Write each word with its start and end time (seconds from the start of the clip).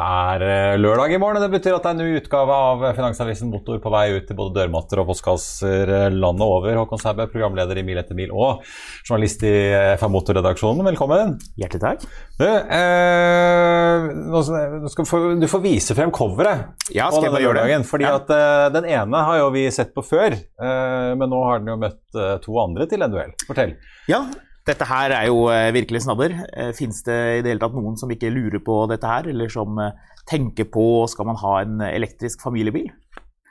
Det 0.00 0.06
er 0.08 0.42
eh, 0.46 0.78
lørdag 0.80 1.12
i 1.12 1.18
morgen, 1.20 1.36
og 1.36 1.42
det 1.44 1.50
betyr 1.58 1.74
at 1.76 1.84
det 1.84 1.90
er 1.90 1.96
en 1.98 2.00
ny 2.00 2.20
utgave 2.22 2.54
av 2.56 2.84
Finansavisen 2.96 3.50
Motor 3.52 3.82
på 3.84 3.90
vei 3.92 4.06
ut 4.14 4.24
til 4.30 4.36
både 4.38 4.54
dørmatter 4.56 5.02
og 5.02 5.10
postkasser 5.10 5.92
eh, 5.92 6.06
landet 6.14 6.44
over. 6.46 6.72
Håkon 6.78 7.02
Sæbø, 7.02 7.26
programleder 7.28 7.76
i 7.76 7.84
Mil 7.84 8.00
etter 8.00 8.16
mil 8.16 8.32
og 8.32 8.62
journalist 9.04 9.44
i 9.44 9.52
FA 10.00 10.08
Motor-redaksjonen. 10.08 10.88
Velkommen. 10.88 11.34
Hjertelig 11.60 11.82
takk. 11.84 12.08
Du, 12.40 12.46
eh, 12.48 14.08
nå 14.32 14.42
skal 14.46 15.10
du, 15.42 15.48
får 15.52 15.64
vise 15.68 15.98
frem 15.98 16.14
coveret 16.16 16.88
Ja, 16.96 17.10
på 17.10 17.18
skal 17.20 17.28
jeg 17.28 17.34
denne 17.36 17.44
lørdagen. 17.50 17.84
Fordi 17.90 18.08
Ja. 18.08 18.16
at 18.22 18.32
eh, 18.38 18.68
Den 18.80 18.88
ene 18.88 19.24
har 19.28 19.42
jo 19.42 19.50
vi 19.52 19.66
sett 19.74 19.92
på 19.92 20.06
før, 20.06 20.32
eh, 20.32 21.10
men 21.12 21.28
nå 21.28 21.44
har 21.44 21.60
den 21.60 21.74
jo 21.74 21.80
møtt 21.82 22.16
eh, 22.16 22.38
to 22.40 22.56
andre 22.62 22.88
til 22.88 23.04
en 23.04 23.12
duell. 23.12 23.36
Fortell. 23.44 23.76
Ja, 24.08 24.24
dette 24.70 24.86
her 24.88 25.12
er 25.18 25.26
jo 25.28 25.44
eh, 25.52 25.68
virkelig 25.76 26.04
snadder. 26.06 26.38
Eh, 26.54 26.70
Fins 26.78 27.02
det 27.06 27.18
i 27.38 27.42
det 27.44 27.52
hele 27.54 27.62
tatt 27.62 27.76
noen 27.76 27.98
som 28.00 28.10
ikke 28.14 28.30
lurer 28.32 28.62
på 28.64 28.80
dette 28.90 29.10
her, 29.10 29.28
eller 29.32 29.50
som 29.52 29.78
eh, 29.82 29.92
tenker 30.30 30.68
på 30.70 30.86
skal 31.10 31.26
man 31.28 31.38
ha 31.42 31.54
en 31.64 31.80
elektrisk 31.90 32.42
familiebil? 32.46 32.88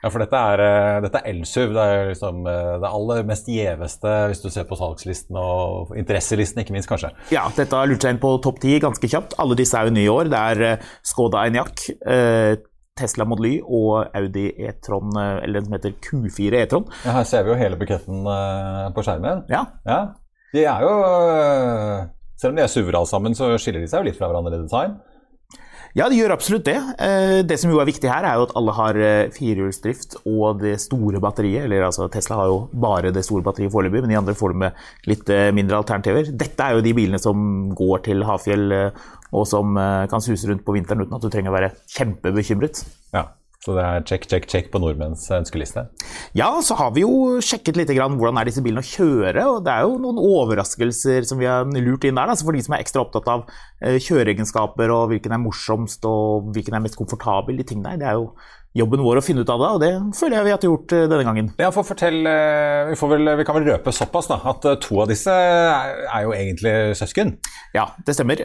Ja, 0.00 0.08
for 0.08 0.22
dette 0.22 0.38
er, 0.54 1.02
dette 1.04 1.20
er 1.20 1.26
elsuv. 1.34 1.74
Det 1.76 1.82
er 1.84 2.06
liksom 2.14 2.38
det 2.48 2.88
aller 2.88 3.26
mest 3.28 3.50
gjeveste 3.52 4.14
hvis 4.30 4.40
du 4.40 4.46
ser 4.48 4.64
på 4.64 4.78
salgslisten 4.80 5.36
og 5.36 5.90
interesselisten, 6.00 6.62
ikke 6.62 6.72
minst, 6.72 6.88
kanskje. 6.88 7.10
Ja, 7.34 7.42
dette 7.52 7.76
har 7.76 7.90
lurt 7.90 8.00
seg 8.06 8.14
inn 8.16 8.22
på 8.22 8.30
topp 8.40 8.62
ti 8.62 8.78
ganske 8.80 9.10
kjapt. 9.12 9.36
Alle 9.44 9.58
disse 9.60 9.76
er 9.76 9.90
jo 9.90 9.92
nye 9.98 10.06
i 10.06 10.14
år. 10.14 10.30
Det 10.32 10.40
er 10.54 10.88
Skoda 11.04 11.44
Enyaq, 11.50 11.84
eh, 12.08 12.54
Tesla 12.96 13.26
Model 13.28 13.50
Y 13.50 13.52
og 13.64 14.08
Audi 14.16 14.46
E-tron, 14.70 15.12
eller 15.20 15.60
den 15.60 15.68
som 15.68 15.76
heter 15.76 15.92
Q4 16.08 16.58
E-tron. 16.64 16.88
Ja, 17.04 17.18
her 17.18 17.28
ser 17.28 17.44
vi 17.44 17.52
jo 17.52 17.60
hele 17.60 17.76
buketten 17.80 18.24
på 18.96 19.04
skjermen. 19.04 19.44
Ja, 19.52 19.66
Ja, 19.88 20.00
de 20.54 20.64
er 20.66 20.82
jo 20.86 20.90
øh, 21.04 22.08
Selv 22.40 22.52
om 22.52 22.56
de 22.58 22.64
er 22.64 22.72
SUV-er 22.72 22.96
alle 22.98 23.10
sammen, 23.10 23.34
så 23.36 23.52
skiller 23.60 23.82
de 23.84 23.88
seg 23.90 24.00
jo 24.02 24.08
litt 24.10 24.18
fra 24.18 24.30
hverandre 24.30 24.56
i 24.58 24.62
design. 24.64 24.98
Ja, 25.98 26.06
det 26.06 26.20
gjør 26.20 26.36
absolutt 26.36 26.68
det. 26.68 26.76
Eh, 27.02 27.40
Det 27.42 27.56
som 27.58 27.72
jo 27.72 27.80
er 27.82 27.88
viktig 27.88 28.06
her, 28.06 28.22
er 28.24 28.38
jo 28.38 28.44
at 28.46 28.52
alle 28.58 28.74
har 28.76 28.98
eh, 29.02 29.30
firehjulsdrift 29.34 30.20
og 30.22 30.60
det 30.62 30.76
store 30.80 31.18
batteriet. 31.22 31.64
Eller 31.66 31.82
altså, 31.88 32.06
Tesla 32.12 32.38
har 32.38 32.46
jo 32.46 32.60
bare 32.72 33.10
det 33.10 33.24
store 33.26 33.42
batteriet 33.42 33.74
foreløpig, 33.74 34.04
men 34.04 34.12
de 34.14 34.18
andre 34.20 34.36
får 34.38 34.54
det 34.54 34.60
med 34.62 35.10
litt 35.10 35.32
eh, 35.34 35.48
mindre 35.56 35.80
alternativer. 35.82 36.30
Dette 36.30 36.62
er 36.68 36.78
jo 36.78 36.84
de 36.86 36.94
bilene 36.94 37.18
som 37.20 37.42
går 37.74 38.06
til 38.06 38.22
Hafjell 38.28 38.70
og 39.30 39.44
som 39.46 39.76
kan 40.10 40.22
suse 40.22 40.48
rundt 40.48 40.64
på 40.66 40.74
vinteren 40.74 41.04
uten 41.04 41.14
at 41.14 41.22
du 41.22 41.28
trenger 41.30 41.52
å 41.52 41.54
være 41.54 41.74
kjempebekymret. 41.94 42.80
Ja, 43.14 43.28
Så 43.60 43.74
det 43.76 43.82
er 43.84 44.04
check, 44.08 44.22
check, 44.24 44.46
check 44.48 44.68
på 44.72 44.80
nordmenns 44.80 45.26
ønskeliste. 45.36 45.82
Ja, 46.38 46.48
så 46.64 46.78
har 46.78 46.94
vi 46.96 47.02
jo 47.02 47.42
sjekket 47.44 47.76
litt 47.76 47.90
grann 47.92 48.16
hvordan 48.16 48.38
er 48.40 48.48
disse 48.48 48.62
bilene 48.64 48.80
å 48.80 48.88
kjøre, 48.88 49.42
og 49.52 49.58
det 49.66 49.74
er 49.74 49.84
jo 49.84 49.98
noen 50.00 50.20
overraskelser 50.22 51.26
som 51.28 51.42
vi 51.42 51.48
har 51.50 51.68
lurt 51.68 52.06
inn 52.08 52.16
der. 52.16 52.30
Da. 52.30 52.38
Så 52.40 52.48
for 52.48 52.56
de 52.56 52.64
som 52.64 52.76
er 52.76 52.80
ekstra 52.80 53.04
opptatt 53.04 53.28
av 53.28 53.44
eh, 53.84 53.98
kjøreegenskaper 54.00 54.94
og 54.94 55.12
hvilken 55.12 55.36
er 55.36 55.42
morsomst 55.44 56.08
og 56.08 56.48
hvilken 56.56 56.78
er 56.78 56.86
mest 56.86 56.96
komfortabel, 56.96 57.60
de 57.60 57.68
tingene 57.68 57.92
der, 57.92 58.00
det 58.00 58.08
er 58.08 58.16
jo 58.22 58.30
jobben 58.76 59.02
vår 59.02 59.18
å 59.18 59.22
finne 59.24 59.42
ut 59.42 59.50
av 59.50 59.58
det, 59.58 59.68
og 59.74 59.80
det 59.82 60.16
føler 60.18 60.36
jeg 60.36 60.46
vi 60.46 60.52
har 60.54 60.66
gjort 60.68 60.92
eh, 60.94 61.06
denne 61.10 61.24
gangen. 61.26 61.48
Ja, 61.58 61.70
for 61.74 61.86
fortell, 61.88 62.20
øh, 62.22 62.90
vi, 62.92 62.98
får 63.00 63.10
vel, 63.14 63.30
vi 63.40 63.46
kan 63.48 63.56
vel 63.58 63.66
røpe 63.72 63.94
såpass 63.94 64.28
da, 64.30 64.36
at 64.52 64.68
øh, 64.70 64.76
to 64.84 65.00
av 65.02 65.08
disse 65.10 65.34
er, 65.34 66.20
jo 66.22 66.34
egentlig 66.36 66.74
søsken. 67.00 67.32
Ja, 67.74 67.88
det 68.06 68.14
stemmer. 68.14 68.44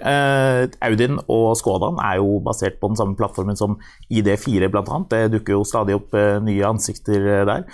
Audin 0.85 1.19
og 1.29 1.51
Skodaen 1.59 1.99
er 2.01 2.17
jo 2.21 2.39
basert 2.45 2.79
på 2.81 2.89
den 2.91 2.97
samme 2.99 3.17
plattformen 3.19 3.57
som 3.59 3.77
ID4 4.09 4.71
bl.a. 4.73 4.97
Det 5.11 5.21
dukker 5.35 5.59
jo 5.59 5.67
stadig 5.67 5.97
opp 5.97 6.17
eh, 6.17 6.39
nye 6.45 6.65
ansikter 6.73 7.29
eh, 7.39 7.45
der. 7.49 7.69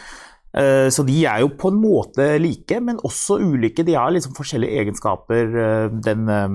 Eh, 0.52 0.90
Så 0.92 1.06
de 1.08 1.22
er 1.24 1.46
jo 1.46 1.54
på 1.56 1.72
en 1.72 1.80
måte 1.80 2.34
like, 2.44 2.80
men 2.84 3.00
også 3.08 3.40
ulike. 3.40 3.86
De 3.88 3.96
har 3.96 4.12
liksom 4.12 4.36
forskjellige 4.36 4.84
egenskaper. 4.84 5.56
Eh, 5.66 6.00
Den, 6.04 6.28
eh, 6.28 6.50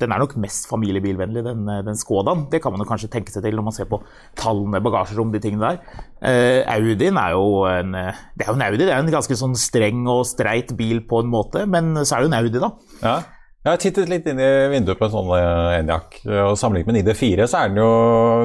den 0.00 0.12
er 0.14 0.22
nok 0.22 0.36
mest 0.40 0.68
familiebilvennlig, 0.70 1.44
den, 1.46 1.64
eh, 1.68 1.82
den 1.86 1.98
Skodaen. 1.98 2.46
Det 2.50 2.62
kan 2.62 2.74
man 2.74 2.86
kanskje 2.88 3.10
tenke 3.12 3.32
seg 3.34 3.44
til 3.44 3.56
når 3.58 3.66
man 3.68 3.76
ser 3.76 3.88
på 3.90 4.00
tallene, 4.38 4.82
bagasjerom, 4.84 5.32
de 5.34 5.42
tingene 5.42 5.72
der. 5.72 6.04
Eh, 6.22 6.60
Audien 6.76 7.18
er 7.20 7.34
jo 7.36 7.64
en 7.70 7.94
eh, 7.94 8.12
Det 8.36 8.46
er 8.46 8.52
jo 8.52 8.58
en 8.58 8.68
Audi, 8.68 8.84
det 8.84 8.92
er 8.92 9.02
en 9.02 9.10
ganske 9.10 9.36
sånn 9.38 9.56
streng 9.58 10.06
og 10.10 10.24
streit 10.26 10.74
bil 10.78 11.02
på 11.06 11.22
en 11.22 11.32
måte, 11.32 11.66
men 11.66 11.94
så 12.04 12.16
er 12.16 12.22
det 12.22 12.28
jo 12.28 12.32
en 12.32 12.38
Audi, 12.38 12.62
da. 12.62 12.70
Ja. 13.02 13.18
Jeg 13.66 13.74
har 13.74 13.80
tittet 13.82 14.08
litt 14.08 14.26
inn 14.30 14.38
i 14.40 14.50
vinduet 14.70 14.96
på 14.96 15.08
en 15.08 15.12
sånn 15.12 15.32
Enyaq, 15.34 16.20
og 16.30 16.52
sammenlignet 16.56 16.88
med 16.88 17.00
en 17.00 17.08
ID4 17.10 17.48
så 17.50 17.58
er 17.58 17.72
den 17.72 17.80
jo 17.82 17.88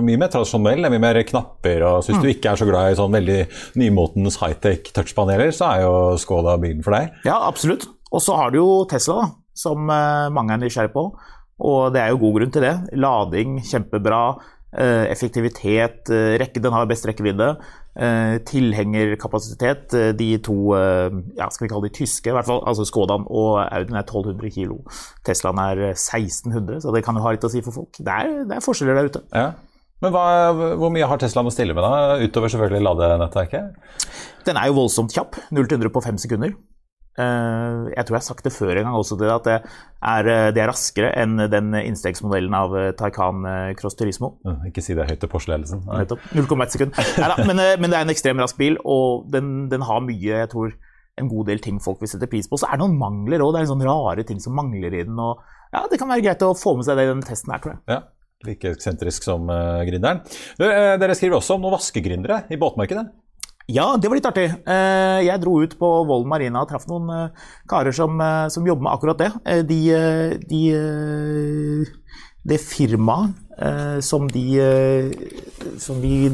mye 0.04 0.20
mer 0.20 0.32
tradisjonell. 0.34 0.82
Det 0.82 0.90
er 0.90 0.94
mye 0.96 1.04
mer 1.04 1.20
knapper, 1.30 1.86
og 1.88 2.00
så 2.04 2.12
hvis 2.12 2.24
du 2.24 2.32
ikke 2.32 2.50
er 2.52 2.60
så 2.60 2.68
glad 2.68 2.92
i 2.92 2.98
sånn 2.98 3.14
veldig 3.14 3.38
nymotens 3.80 4.40
high-tech 4.42 4.90
touchpaneler, 4.98 5.54
så 5.56 5.70
er 5.70 5.86
jo 5.86 5.94
Skoda 6.20 6.58
bilen 6.60 6.82
for 6.84 6.98
deg. 6.98 7.14
Ja, 7.30 7.38
absolutt. 7.46 7.86
Og 8.12 8.26
så 8.26 8.36
har 8.42 8.52
du 8.52 8.60
jo 8.60 8.68
Tesla, 8.90 9.22
da, 9.22 9.30
som 9.64 9.86
mange 9.86 10.58
er 10.58 10.64
nysgjerrig 10.66 10.92
på. 10.98 11.06
Og 11.62 11.94
det 11.94 12.02
er 12.02 12.12
jo 12.14 12.22
god 12.24 12.40
grunn 12.40 12.54
til 12.54 12.66
det. 12.66 12.76
Lading, 12.98 13.60
kjempebra. 13.68 14.24
Eh, 14.74 15.06
effektivitet, 15.14 16.10
eh, 16.10 16.34
rekke, 16.42 16.62
den 16.62 16.74
har 16.74 16.88
best 16.90 17.06
rekkevidde. 17.06 17.58
Eh, 17.94 18.40
tilhengerkapasitet. 18.50 20.18
De 20.18 20.38
to, 20.42 20.74
ja, 21.38 21.50
skal 21.50 21.68
vi 21.68 21.70
kalle 21.70 21.90
de 21.90 21.94
tyske, 21.94 22.30
i 22.30 22.34
hvert 22.34 22.48
fall. 22.48 22.64
Altså 22.66 22.86
Skodan 22.90 23.28
og 23.30 23.62
Audien 23.68 24.00
er 24.00 24.02
1200 24.02 24.50
kilo. 24.50 24.80
Teslaen 25.26 25.62
er 25.62 25.92
eh, 25.92 25.94
1600, 25.94 26.82
så 26.82 26.96
det 26.96 27.04
kan 27.06 27.16
jo 27.16 27.22
ha 27.22 27.36
litt 27.36 27.46
å 27.46 27.54
si 27.54 27.62
for 27.62 27.76
folk. 27.76 28.02
Det 28.02 28.10
er, 28.10 28.34
det 28.50 28.58
er 28.58 28.66
forskjeller 28.66 28.98
der 28.98 29.12
ute. 29.14 29.24
Ja. 29.32 29.52
Men 30.02 30.12
hva, 30.12 30.26
hvor 30.76 30.90
mye 30.92 31.08
har 31.08 31.22
Teslaen 31.22 31.48
å 31.48 31.54
stille 31.54 31.78
med, 31.78 31.86
da? 31.86 32.18
Utover 32.20 32.52
selvfølgelig 32.52 32.84
ladenettverket? 32.84 33.78
Den 34.50 34.58
er 34.60 34.68
jo 34.68 34.82
voldsomt 34.82 35.14
kjapp. 35.16 35.38
0 35.54 35.70
til 35.70 35.78
100 35.78 35.94
på 35.94 36.02
5 36.04 36.18
sekunder. 36.26 36.58
Eh, 37.20 37.92
Jeg 37.94 38.06
tror 38.08 38.16
jeg 38.16 38.22
har 38.22 38.26
sagt 38.26 38.46
det 38.48 38.54
før 38.56 38.78
en 38.78 38.88
gang 38.88 38.96
også, 38.98 39.18
at 39.22 39.44
det 39.46 39.58
er, 39.60 40.30
eh, 40.34 40.52
det 40.56 40.64
er 40.64 40.72
raskere 40.72 41.12
enn 41.22 41.38
den 41.52 41.74
innstegsmodellen 41.84 42.54
av 42.58 42.74
eh, 42.78 42.92
Taycan 42.98 43.44
Cross 43.78 43.96
Turismo. 44.00 44.38
Mm, 44.46 44.70
Ikke 44.72 44.82
si 44.82 44.96
det 44.98 45.06
høyt 45.10 45.22
til 45.22 45.30
Porsche-ledelsen. 45.30 45.84
Nettopp. 45.86 46.24
0,1 46.34 46.74
sekund. 46.74 46.98
Neida, 46.98 47.38
men, 47.46 47.62
men 47.80 47.90
det 47.94 48.00
er 48.00 48.08
en 48.08 48.14
ekstremt 48.16 48.42
rask 48.42 48.58
bil, 48.58 48.80
og 48.84 49.30
den, 49.34 49.70
den 49.70 49.86
har 49.86 50.02
mye 50.02 50.42
jeg 50.44 50.50
tror, 50.54 50.74
en 51.22 51.30
god 51.30 51.46
del 51.52 51.62
ting 51.62 51.78
folk 51.84 52.02
vil 52.02 52.10
sette 52.10 52.30
pris 52.30 52.48
på. 52.50 52.58
Så 52.58 52.66
er 52.66 52.78
det 52.80 52.82
noen 52.88 52.98
mangler 52.98 53.44
òg. 53.46 53.54
Det 53.54 53.62
er 53.62 53.70
sånne 53.70 53.86
rare 53.86 54.26
ting 54.26 54.40
som 54.42 54.56
mangler 54.58 54.90
i 54.90 55.04
den. 55.06 55.20
og 55.22 55.44
ja, 55.74 55.86
Det 55.92 56.00
kan 56.02 56.10
være 56.10 56.26
greit 56.26 56.46
å 56.46 56.56
få 56.58 56.74
med 56.80 56.88
seg 56.88 56.98
det 56.98 57.06
i 57.06 57.12
den 57.12 57.22
testen 57.26 57.54
her, 57.54 57.62
tror 57.62 57.76
jeg. 57.76 57.84
Ja, 57.94 58.02
Like 58.44 58.74
eksentrisk 58.74 59.24
som 59.24 59.46
uh, 59.48 59.80
gründeren. 59.88 60.20
Du, 60.60 60.66
eh, 60.68 60.98
dere 61.00 61.16
skriver 61.16 61.38
også 61.38 61.56
om 61.56 61.62
noen 61.64 61.78
vaskegründere 61.78 62.42
i 62.52 62.58
båtmarkedet. 62.60 63.06
Ja, 63.72 63.94
det 63.96 64.10
var 64.12 64.18
litt 64.20 64.28
artig. 64.28 64.50
Eh, 64.68 65.20
Jeg 65.24 65.40
dro 65.40 65.56
ut 65.64 65.78
på 65.80 65.90
Vollen 66.08 66.28
Marina 66.28 66.64
og 66.66 66.70
traff 66.72 66.84
noen 66.90 67.08
eh, 67.16 67.46
karer 67.72 67.96
som, 67.96 68.20
eh, 68.20 68.48
som 68.52 68.66
jobber 68.68 68.84
med 68.84 68.92
akkurat 68.92 69.22
det. 69.22 69.30
De, 69.70 69.80
de 70.50 70.64
Det 72.44 72.60
firmaet 72.60 73.40
som 74.04 74.26
de 74.28 74.44
Som 75.80 76.02
vi 76.02 76.34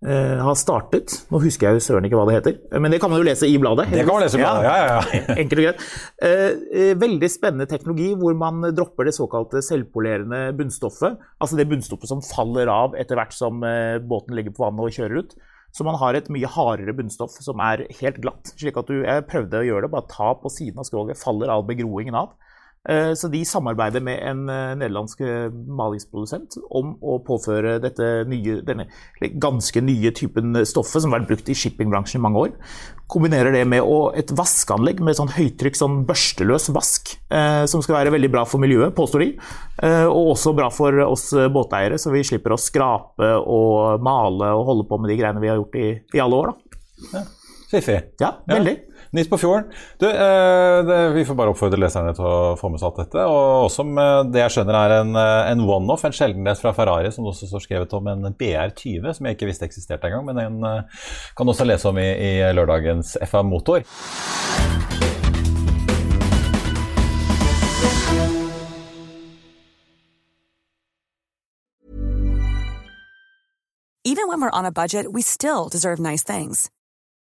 har 0.00 0.56
startet 0.56 1.12
Nå 1.28 1.42
husker 1.42 1.66
jeg 1.68 1.76
jo 1.76 1.82
søren 1.84 2.06
ikke 2.08 2.16
hva 2.16 2.24
det 2.30 2.38
heter, 2.38 2.54
men 2.80 2.88
det 2.90 3.00
kan 3.02 3.10
man 3.12 3.20
jo 3.20 3.26
lese 3.28 3.44
i 3.44 3.58
bladet. 3.60 3.90
Det 3.92 4.00
kan 4.06 4.14
man 4.16 4.22
lese 4.24 4.38
i 4.38 4.40
bladet, 4.40 4.64
ja, 4.64 4.76
ja, 4.80 4.94
ja. 4.96 5.34
Enkelt 5.42 5.60
og 5.60 5.66
greit. 5.66 5.84
Veldig 7.02 7.28
spennende 7.30 7.66
teknologi 7.68 8.08
hvor 8.16 8.32
man 8.40 8.64
dropper 8.72 9.04
det 9.10 9.12
såkalte 9.12 9.60
selvpolerende 9.62 10.54
bunnstoffet. 10.56 11.20
Altså 11.36 11.60
det 11.60 11.68
bunnstoffet 11.68 12.08
som 12.08 12.24
faller 12.24 12.72
av 12.72 12.96
etter 12.96 13.20
hvert 13.20 13.36
som 13.36 13.60
båten 14.08 14.40
ligger 14.40 14.56
på 14.56 14.64
vannet 14.64 14.88
og 14.88 14.96
kjører 14.96 15.20
ut. 15.20 15.36
Så 15.70 15.86
man 15.86 15.98
har 16.00 16.16
et 16.18 16.28
mye 16.32 16.48
hardere 16.50 16.94
bunnstoff 16.98 17.36
som 17.38 17.60
er 17.62 17.86
helt 18.00 18.18
glatt. 18.22 18.52
slik 18.58 18.76
at 18.80 18.90
du, 18.90 19.02
Jeg 19.04 19.26
prøvde 19.30 19.60
å 19.60 19.66
gjøre 19.66 19.86
det, 19.86 19.92
bare 19.94 20.10
ta 20.10 20.32
på 20.34 20.50
siden 20.50 20.82
av 20.82 20.88
skroget, 20.88 21.20
faller 21.20 21.52
all 21.52 21.62
begroingen 21.66 22.18
av. 22.18 22.34
Eh, 22.88 23.12
så 23.12 23.28
de 23.28 23.42
samarbeider 23.44 24.00
med 24.00 24.22
en 24.24 24.46
eh, 24.48 24.70
nederlandsk 24.80 25.20
eh, 25.20 25.50
malingsprodusent 25.52 26.56
om 26.72 26.94
å 27.04 27.18
påføre 27.26 27.74
nye, 28.30 28.54
denne 28.64 28.86
ganske 29.20 29.82
nye 29.84 30.12
typen 30.16 30.56
stoffet 30.64 31.04
som 31.04 31.12
har 31.12 31.20
vært 31.20 31.34
brukt 31.34 31.50
i 31.52 31.56
shippingbransjen 31.60 32.22
i 32.22 32.24
mange 32.24 32.46
år. 32.46 32.54
Kombinerer 33.12 33.52
det 33.52 33.66
med 33.68 33.84
et 34.16 34.32
vaskeanlegg 34.32 35.02
med 35.04 35.18
sånn 35.18 35.32
høytrykk, 35.34 35.76
sånn 35.76 35.98
børsteløs 36.08 36.70
vask, 36.72 37.10
som 37.66 37.82
skal 37.82 37.96
være 37.96 38.12
veldig 38.14 38.30
bra 38.30 38.44
for 38.46 38.62
miljøet, 38.62 38.94
påstår 38.94 39.24
de. 39.24 39.28
Og 40.06 40.30
også 40.36 40.52
bra 40.54 40.68
for 40.70 40.94
oss 41.08 41.26
båteiere, 41.50 41.98
så 41.98 42.14
vi 42.14 42.22
slipper 42.28 42.54
å 42.54 42.60
skrape 42.60 43.32
og 43.40 44.06
male 44.06 44.52
og 44.54 44.62
holde 44.70 44.86
på 44.86 45.00
med 45.02 45.10
de 45.10 45.18
greiene 45.18 45.42
vi 45.42 45.50
har 45.50 45.58
gjort 45.58 45.74
i, 45.82 45.90
i 46.14 46.22
alle 46.22 46.38
år. 46.38 46.54
Da. 46.54 47.26
Fiffig. 47.70 48.00
Ja, 48.18 48.34
veldig. 48.46 48.72
Ja. 48.72 49.04
Nytt 49.10 49.30
på 49.30 49.38
fjorden. 49.38 49.70
Du, 49.98 50.06
eh, 50.10 50.84
det, 50.86 50.96
vi 51.14 51.24
får 51.24 51.36
bare 51.38 51.52
oppfordre 51.52 51.78
leserne 51.78 52.10
til 52.14 52.26
å 52.26 52.56
få 52.58 52.70
med 52.70 52.80
seg 52.82 52.88
alt 52.88 52.98
dette. 53.04 53.26
Og 53.30 53.66
også 53.68 53.84
med 53.86 54.32
det 54.34 54.42
jeg 54.42 54.54
skjønner 54.56 54.78
er 54.78 54.94
en, 54.96 55.12
eh, 55.18 55.50
en 55.52 55.62
one-off, 55.62 56.02
en 56.06 56.14
sjeldenhet 56.14 56.58
fra 56.58 56.72
Ferrari, 56.74 57.12
som 57.14 57.28
også 57.30 57.46
står 57.46 57.62
skrevet 57.62 57.94
om 57.94 58.10
en 58.10 58.34
BR20, 58.34 59.12
som 59.14 59.26
jeg 59.26 59.38
ikke 59.38 59.50
visste 59.52 59.68
eksisterte 59.70 60.10
engang. 60.10 60.26
Men 60.26 60.42
den 60.42 60.66
eh, 60.66 61.06
kan 61.38 61.46
også 61.46 61.66
lese 61.66 61.90
om 61.90 61.98
i, 62.02 62.08
i 62.10 62.32
lørdagens 62.58 63.16
FA 63.30 63.42
Motor. 63.46 63.86
Even 74.02 74.26
when 74.26 74.40
we're 74.40 74.58
on 74.58 74.66
a 74.66 74.72
budget, 74.72 75.12
we 75.12 75.22
still 75.22 75.68
deserve 75.68 76.00
nice 76.00 76.24
things. 76.24 76.68